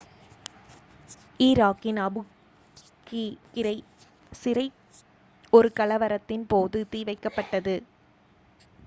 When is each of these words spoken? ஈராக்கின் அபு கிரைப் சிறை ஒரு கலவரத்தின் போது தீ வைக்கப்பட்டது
ஈராக்கின் 1.39 1.99
அபு 2.01 2.21
கிரைப் 3.53 3.91
சிறை 4.31 4.65
ஒரு 5.53 5.71
கலவரத்தின் 5.73 6.47
போது 6.47 6.81
தீ 6.89 7.01
வைக்கப்பட்டது 7.03 7.77